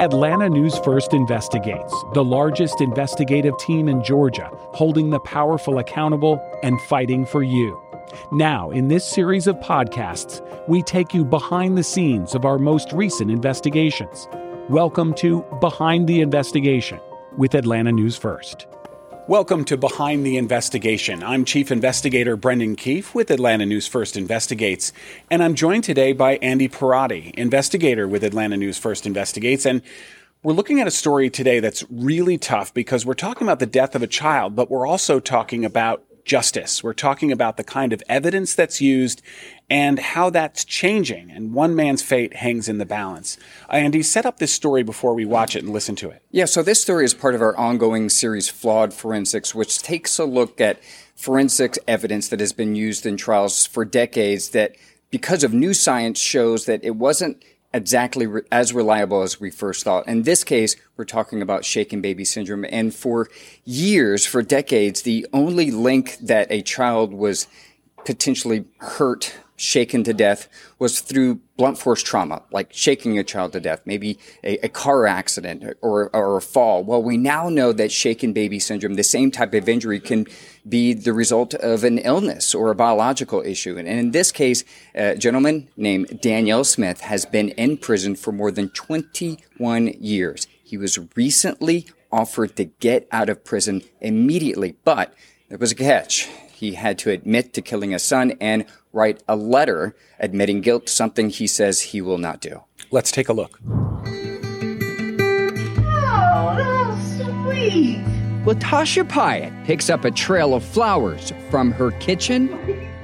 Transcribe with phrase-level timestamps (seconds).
[0.00, 6.80] Atlanta News First investigates, the largest investigative team in Georgia, holding the powerful accountable and
[6.88, 7.78] fighting for you.
[8.32, 12.90] Now, in this series of podcasts, we take you behind the scenes of our most
[12.94, 14.26] recent investigations.
[14.70, 16.98] Welcome to Behind the Investigation
[17.36, 18.69] with Atlanta News First.
[19.30, 21.22] Welcome to Behind the Investigation.
[21.22, 24.92] I'm Chief Investigator Brendan Keefe with Atlanta News First Investigates,
[25.30, 29.64] and I'm joined today by Andy Pierrotti, investigator with Atlanta News First Investigates.
[29.64, 29.82] And
[30.42, 33.94] we're looking at a story today that's really tough because we're talking about the death
[33.94, 36.82] of a child, but we're also talking about justice.
[36.82, 39.22] We're talking about the kind of evidence that's used
[39.70, 41.30] and how that's changing.
[41.30, 43.38] And one man's fate hangs in the balance.
[43.70, 46.22] Andy, set up this story before we watch it and listen to it.
[46.32, 50.24] Yeah, so this story is part of our ongoing series, Flawed Forensics, which takes a
[50.24, 50.80] look at
[51.14, 54.74] forensic evidence that has been used in trials for decades that
[55.10, 59.84] because of new science shows that it wasn't exactly re- as reliable as we first
[59.84, 60.06] thought.
[60.08, 62.64] In this case, we're talking about shaken baby syndrome.
[62.68, 63.28] And for
[63.64, 67.46] years, for decades, the only link that a child was
[68.04, 73.60] potentially hurt shaken to death was through blunt force trauma, like shaking a child to
[73.60, 76.82] death, maybe a, a, car accident or, or a fall.
[76.82, 80.26] Well, we now know that shaken baby syndrome, the same type of injury, can
[80.66, 83.76] be the result of an illness or a biological issue.
[83.76, 88.50] And in this case, a gentleman named Danyel Smith has been in prison for more
[88.50, 90.46] than 21 years.
[90.64, 95.14] He was recently offered to get out of prison immediately, but
[95.50, 96.28] there was a catch.
[96.52, 101.30] He had to admit to killing a son and write a letter admitting guilt, something
[101.30, 102.62] he says he will not do.
[102.90, 103.60] Let's take a look.
[106.02, 107.98] Oh, sweet.
[108.44, 112.48] Latasha Pyatt picks up a trail of flowers from her kitchen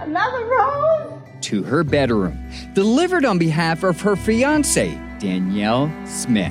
[0.00, 1.12] Another rose?
[1.42, 2.36] to her bedroom,
[2.74, 4.88] delivered on behalf of her fiance,
[5.20, 6.50] Danyel Smith.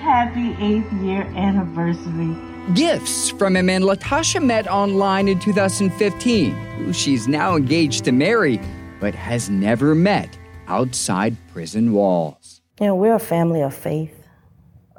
[0.00, 2.36] Happy eighth year anniversary.
[2.74, 8.60] Gifts from a man Latasha met online in 2015, who she's now engaged to marry,
[9.00, 10.38] but has never met
[10.68, 12.60] outside prison walls.
[12.78, 14.14] You know, we're a family of faith.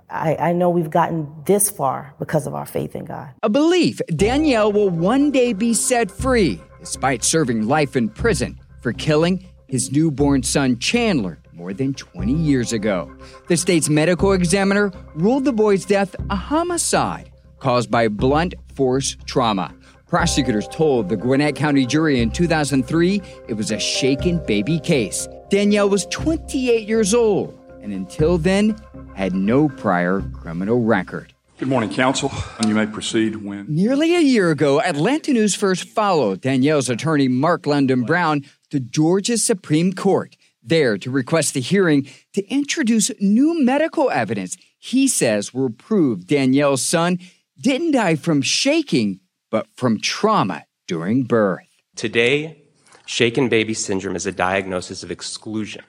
[0.10, 3.30] I, I know we've gotten this far because of our faith in God.
[3.42, 8.92] A belief Danyel will one day be set free, despite serving life in prison for
[8.92, 13.10] killing his newborn son Chandler more than 20 years ago.
[13.48, 17.31] The state's medical examiner ruled the boy's death a homicide
[17.62, 19.74] caused by blunt force trauma.
[20.08, 25.28] Prosecutors told the Gwinnett County jury in 2003 it was a shaken baby case.
[25.50, 28.76] Danyel was 28 years old and until then
[29.16, 31.34] had no prior criminal record.
[31.58, 32.32] Good morning, counsel.
[32.68, 33.68] You may proceed when.
[33.70, 39.44] Nearly a year ago, Atlanta News first followed Danyel's attorney, Mark London Brown, to Georgia's
[39.44, 45.70] Supreme Court, there to request a hearing to introduce new medical evidence he says will
[45.70, 47.20] prove Danyel's son
[47.62, 49.20] didn't die from shaking,
[49.52, 51.68] but from trauma during birth.
[51.96, 52.64] Today,
[53.06, 55.84] shaken baby syndrome is a diagnosis of exclusion.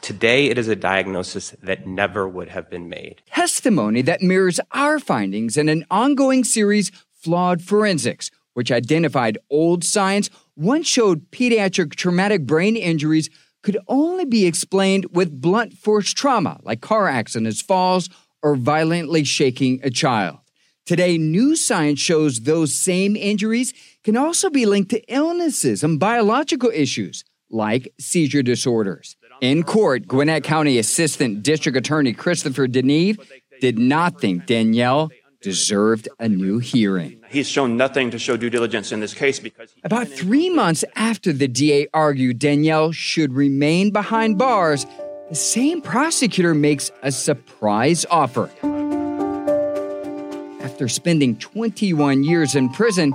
[0.00, 3.22] Today, it is a diagnosis that never would have been made.
[3.26, 10.28] Testimony that mirrors our findings in an ongoing series, Flawed Forensics, which identified old science
[10.56, 13.30] once showed pediatric traumatic brain injuries
[13.62, 18.08] could only be explained with blunt force trauma, like car accidents, falls,
[18.42, 20.39] or violently shaking a child.
[20.90, 26.68] Today, new science shows those same injuries can also be linked to illnesses and biological
[26.74, 29.14] issues, like seizure disorders.
[29.40, 33.24] In court, Gwinnett County Assistant District Attorney Christopher Deneve
[33.60, 37.22] did not think Danyel deserved a new hearing.
[37.28, 41.32] He's shown nothing to show due diligence in this case because About three months after
[41.32, 44.86] the DA argued Danyel should remain behind bars,
[45.28, 48.50] the same prosecutor makes a surprise offer.
[50.80, 53.12] After spending 21 years in prison,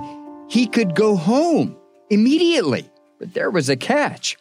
[0.48, 1.76] he could go home
[2.10, 2.88] immediately.
[3.18, 4.36] But there was a catch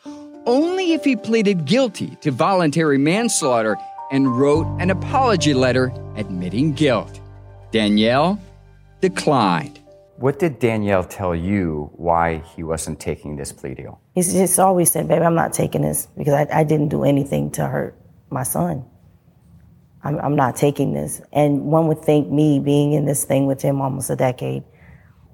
[0.45, 3.77] only if he pleaded guilty to voluntary manslaughter
[4.11, 7.19] and wrote an apology letter admitting guilt.
[7.71, 8.37] Danyel
[9.01, 9.79] declined.
[10.17, 13.99] What did Danyel tell you why he wasn't taking this plea deal?
[14.13, 17.49] He's just always said, baby, I'm not taking this because I, I didn't do anything
[17.53, 17.99] to hurt
[18.29, 18.85] my son.
[20.05, 21.21] I'm, I'm not taking this.
[21.33, 24.63] And one would think me being in this thing with him almost a decade,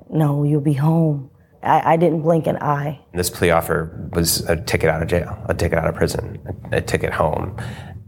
[0.10, 1.30] no, you'll be home.
[1.62, 3.00] I, I didn't blink an eye.
[3.14, 6.40] This plea offer was a ticket out of jail, a ticket out of prison,
[6.72, 7.58] a, a ticket home.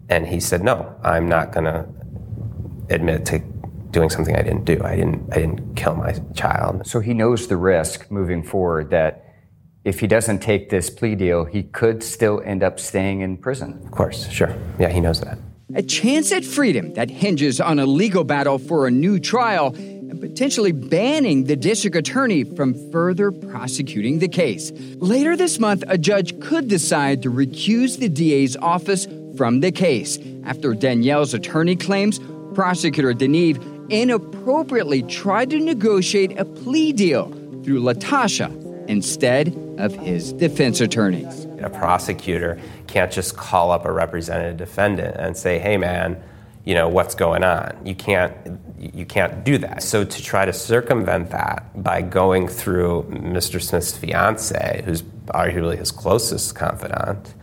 [0.09, 1.85] And he said, no, I'm not going to
[2.89, 3.39] admit to
[3.91, 4.81] doing something I didn't do.
[4.83, 6.87] I didn't, I didn't kill my child.
[6.87, 9.25] So he knows the risk moving forward that
[9.83, 13.81] if he doesn't take this plea deal, he could still end up staying in prison.
[13.85, 14.55] Of course, sure.
[14.79, 15.37] Yeah, he knows that.
[15.75, 20.21] A chance at freedom that hinges on a legal battle for a new trial and
[20.21, 24.71] potentially banning the district attorney from further prosecuting the case.
[24.97, 30.19] Later this month, a judge could decide to recuse the DA's office from the case
[30.43, 32.19] after Danyel's attorney claims
[32.53, 37.29] prosecutor Deneve inappropriately tried to negotiate a plea deal
[37.63, 38.51] through Latasha
[38.87, 41.47] instead of his defense attorneys.
[41.63, 46.21] A prosecutor can't just call up a represented defendant and say, "Hey, man."
[46.65, 48.33] you know what's going on you can't
[48.79, 53.97] you can't do that so to try to circumvent that by going through mr smith's
[53.97, 57.33] fiance who's arguably his closest confidant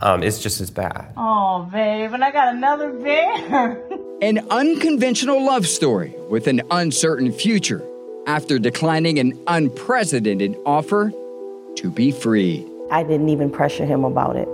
[0.00, 3.82] um, is just as bad Oh, babe, and I got another bear.
[4.22, 7.82] An unconventional love story with an uncertain future
[8.26, 11.10] after declining an unprecedented offer
[11.76, 12.66] to be freed.
[12.90, 14.48] I didn't even pressure him about it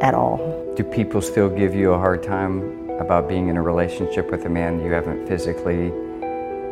[0.00, 0.38] at all.
[0.76, 4.48] Do people still give you a hard time about being in a relationship with a
[4.48, 5.92] man you haven't physically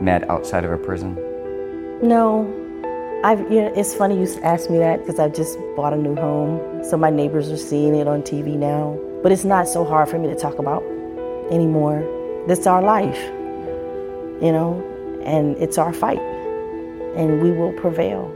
[0.00, 1.14] met outside of a prison?
[2.02, 2.56] No.
[3.22, 6.16] I've, you know, it's funny you asked me that because I just bought a new
[6.16, 6.82] home.
[6.84, 8.98] So my neighbors are seeing it on TV now.
[9.22, 10.82] But it's not so hard for me to talk about
[11.50, 12.00] anymore.
[12.48, 13.20] This is our life,
[14.40, 14.82] you know,
[15.22, 16.20] and it's our fight.
[17.14, 18.34] And we will prevail.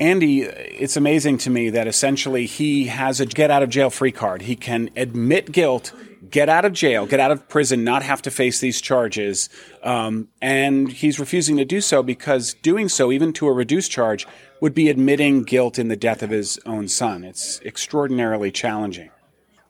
[0.00, 4.12] Andy, it's amazing to me that essentially he has a get out of jail free
[4.12, 4.42] card.
[4.42, 5.92] He can admit guilt,
[6.30, 9.48] get out of jail, get out of prison, not have to face these charges.
[9.82, 14.26] Um, and he's refusing to do so because doing so, even to a reduced charge,
[14.60, 17.22] would be admitting guilt in the death of his own son.
[17.24, 19.10] It's extraordinarily challenging.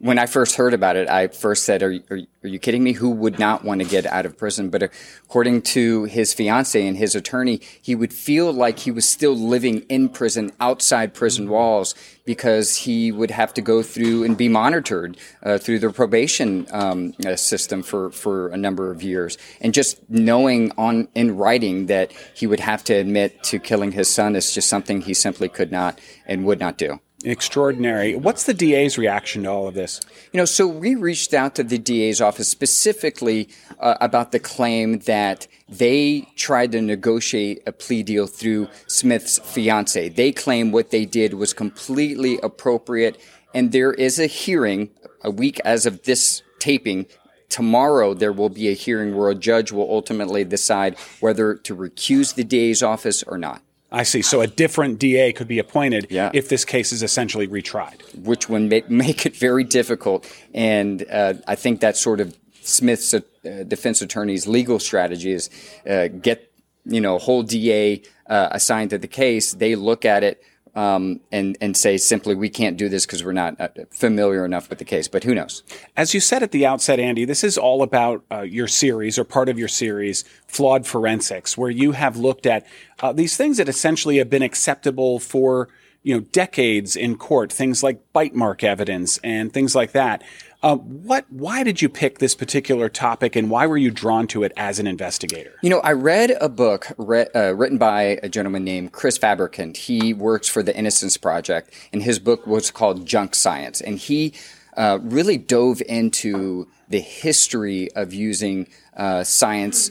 [0.05, 2.85] When I first heard about it, I first said, are, you- are, are you kidding
[2.85, 2.93] me?
[2.93, 4.69] Who would not want to get out of prison?
[4.69, 9.35] But according to his fiance and his attorney, he would feel like he was still
[9.35, 11.95] living in prison outside prison walls
[12.27, 17.15] because he would have to go through and be monitored uh, through the probation um,
[17.25, 19.39] uh, system for, for a number of years.
[19.63, 24.11] And just knowing on in writing that he would have to admit to killing his
[24.11, 27.01] son is just something he simply could not and would not do.
[27.25, 28.15] Extraordinary.
[28.15, 30.01] What's the DA's reaction to all of this?
[30.33, 33.49] You know, so we reached out to the DA's office specifically
[33.81, 40.11] uh, about the claim that they tried to negotiate a plea deal through Smith's fiance.
[40.11, 43.19] They claim what they did was completely appropriate,
[43.55, 44.91] and there is a hearing
[45.23, 47.07] a week as of this taping.
[47.49, 52.35] Tomorrow, there will be a hearing where a judge will ultimately decide whether to recuse
[52.35, 53.63] the DA's office or not.
[54.01, 54.23] I see.
[54.23, 56.31] So a different DA could be appointed Yeah.
[56.35, 58.01] if this case is essentially retried.
[58.31, 60.27] which would make, make it very difficult.
[60.53, 63.21] And uh, I think that sort of Smith's uh,
[63.69, 65.51] defense attorney's legal strategy is
[65.89, 66.51] uh, get
[66.87, 69.53] you know a whole DA uh, assigned to the case.
[69.55, 70.43] They look at it
[70.75, 74.69] um, and and say simply we can't do this because we're not uh, familiar enough
[74.69, 75.09] with the case.
[75.09, 75.63] But who knows?
[75.97, 79.25] As you said at the outset, Andy, this is all about uh, your series or
[79.25, 82.67] part of your series, Flawed Forensics, where you have looked at
[83.01, 85.69] uh, these things that essentially have been acceptable for
[86.03, 90.23] you know decades in court, things like bite mark evidence and things like that.
[90.65, 91.27] Uh, what?
[91.29, 94.79] Why did you pick this particular topic, and why were you drawn to it as
[94.79, 95.53] an investigator?
[95.61, 99.77] You know, I read a book re- uh, written by a gentleman named Chris Fabricant.
[99.77, 103.83] He works for the Innocence Project, and his book was called Junk Science.
[103.83, 104.33] And he
[104.75, 108.67] uh, really dove into the history of using
[108.97, 109.91] uh, science,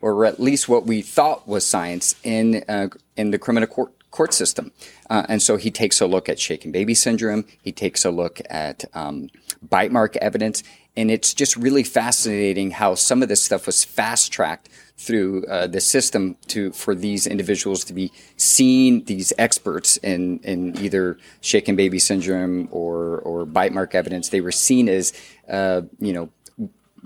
[0.00, 4.32] or at least what we thought was science, in uh, in the criminal court court
[4.32, 4.70] system.
[5.10, 7.44] Uh, and so he takes a look at shaken baby syndrome.
[7.62, 9.28] He takes a look at um,
[9.60, 10.62] bite mark evidence.
[10.96, 15.66] And it's just really fascinating how some of this stuff was fast tracked through uh,
[15.66, 21.74] the system to for these individuals to be seen, these experts in, in either shaken
[21.74, 24.28] baby syndrome or, or bite mark evidence.
[24.28, 25.12] They were seen as,
[25.48, 26.30] uh, you know,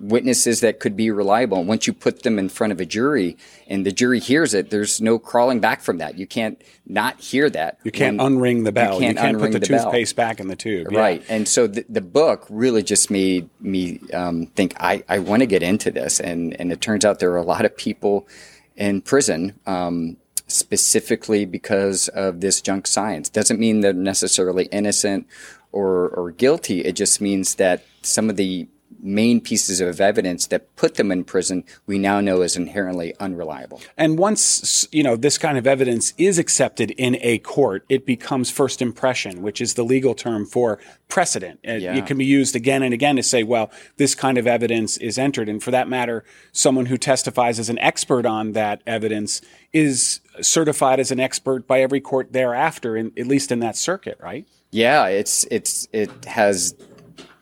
[0.00, 1.58] witnesses that could be reliable.
[1.58, 3.36] And once you put them in front of a jury
[3.66, 6.18] and the jury hears it, there's no crawling back from that.
[6.18, 7.78] You can't not hear that.
[7.84, 8.94] You can't unring the bell.
[8.94, 9.84] You can't, put unring the, bell.
[9.84, 10.88] toothpaste back in the tube.
[10.90, 10.98] Yeah.
[10.98, 11.24] Right.
[11.28, 15.46] And so the, the book really just made me um, think I, I want to
[15.46, 16.20] get into this.
[16.20, 18.28] And, and it turns out there are a lot of people
[18.76, 23.28] in prison um, specifically because of this junk science.
[23.28, 25.26] Doesn't mean they're necessarily innocent
[25.72, 26.84] or, or guilty.
[26.84, 28.68] It just means that some of the
[29.00, 33.80] main pieces of evidence that put them in prison we now know is inherently unreliable.
[33.96, 38.50] And once you know this kind of evidence is accepted in a court, it becomes
[38.50, 40.78] first impression, which is the legal term for
[41.08, 41.60] precedent.
[41.62, 41.96] It, Yeah.
[41.96, 45.18] it can be used again and again to say, well, this kind of evidence is
[45.18, 49.40] entered, and for that matter, someone who testifies as an expert on that evidence
[49.72, 54.18] is certified as an expert by every court thereafter, in, at least in that circuit,
[54.22, 54.46] right?
[54.70, 56.74] Yeah, it's it's it has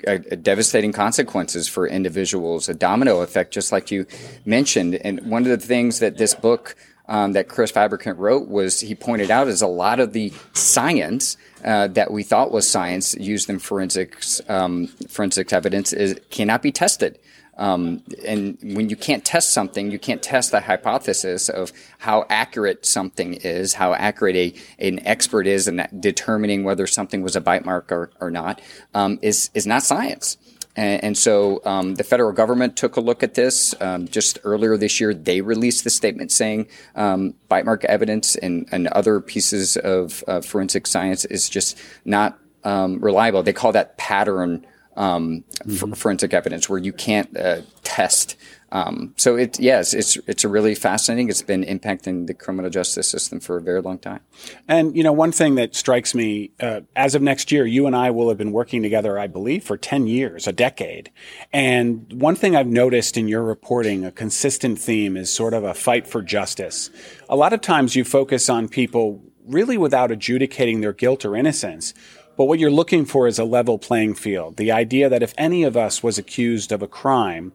[0.06, 4.06] uh, devastating consequences for individuals, a domino effect, just like you
[4.44, 4.94] mentioned.
[4.96, 6.76] And one of the things that this book
[7.08, 11.36] um, that Chris Fabricant wrote was he pointed out is a lot of the science
[11.64, 16.72] uh, that we thought was science used in forensics um, forensics evidence is cannot be
[16.72, 17.18] tested.
[17.56, 22.84] Um, and when you can't test something, you can't test the hypothesis of how accurate
[22.84, 27.64] something is, how accurate a, an expert is in determining whether something was a bite
[27.64, 28.60] mark or, or not,
[28.94, 30.36] um, is, is not science.
[30.76, 35.00] And, so um, the federal government took a look at this um, just earlier this
[35.00, 35.14] year.
[35.14, 40.42] They released the statement saying um, bite mark evidence and, and other pieces of uh,
[40.42, 43.42] forensic science is just not um, reliable.
[43.42, 45.92] They call that pattern um, mm-hmm.
[45.92, 48.36] forensic evidence, where you can't uh, test
[48.72, 51.28] um, so it yes, it's it's a really fascinating.
[51.28, 54.20] It's been impacting the criminal justice system for a very long time.
[54.66, 57.94] And you know, one thing that strikes me uh, as of next year, you and
[57.94, 61.12] I will have been working together, I believe, for ten years, a decade.
[61.52, 65.72] And one thing I've noticed in your reporting, a consistent theme, is sort of a
[65.72, 66.90] fight for justice.
[67.28, 71.94] A lot of times, you focus on people really without adjudicating their guilt or innocence.
[72.36, 74.56] But what you're looking for is a level playing field.
[74.56, 77.52] The idea that if any of us was accused of a crime,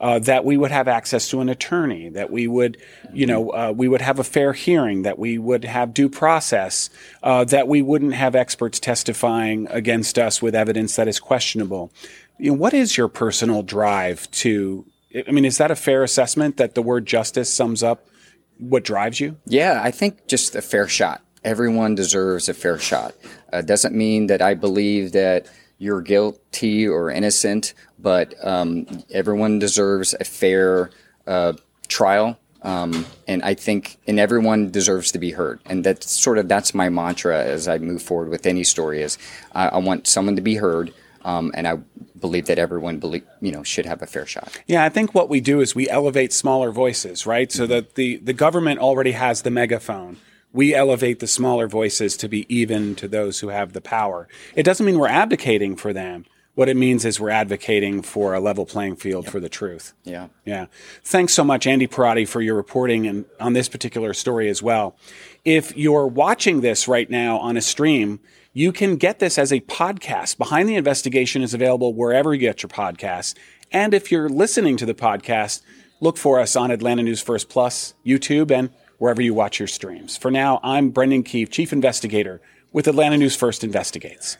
[0.00, 2.76] uh, that we would have access to an attorney, that we would,
[3.12, 6.90] you know, uh, we would have a fair hearing, that we would have due process,
[7.22, 11.92] uh, that we wouldn't have experts testifying against us with evidence that is questionable.
[12.38, 14.84] You know, what is your personal drive to?
[15.26, 18.08] I mean, is that a fair assessment that the word justice sums up
[18.58, 19.36] what drives you?
[19.46, 21.22] Yeah, I think just a fair shot.
[21.44, 23.14] Everyone deserves a fair shot.
[23.52, 25.46] Uh, doesn't mean that I believe that
[25.78, 30.90] you're guilty or innocent, but um, everyone deserves a fair
[31.26, 31.54] uh,
[31.88, 32.38] trial.
[32.62, 35.58] Um, and I think, and everyone deserves to be heard.
[35.66, 39.02] And that's sort of that's my mantra as I move forward with any story.
[39.02, 39.18] Is
[39.52, 40.94] I, I want someone to be heard,
[41.24, 41.78] um, and I
[42.20, 44.56] believe that everyone believe, you know should have a fair shot.
[44.68, 47.50] Yeah, I think what we do is we elevate smaller voices, right?
[47.50, 50.18] So that the the government already has the megaphone
[50.52, 54.28] we elevate the smaller voices to be even to those who have the power.
[54.54, 56.26] It doesn't mean we're abdicating for them.
[56.54, 59.32] What it means is we're advocating for a level playing field yep.
[59.32, 59.94] for the truth.
[60.04, 60.28] Yeah.
[60.44, 60.66] Yeah.
[61.02, 64.94] Thanks so much, Andy Pierrotti, for your reporting and on this particular story as well.
[65.46, 68.20] If you're watching this right now on a stream,
[68.52, 70.36] you can get this as a podcast.
[70.36, 73.34] Behind the Investigation is available wherever you get your podcasts.
[73.72, 75.62] And if you're listening to the podcast,
[76.00, 78.68] look for us on Atlanta News First Plus, YouTube, and
[79.02, 80.16] wherever you watch your streams.
[80.16, 82.40] For now, I'm Brendan Keefe, Chief Investigator
[82.70, 84.36] with Atlanta News First Investigates.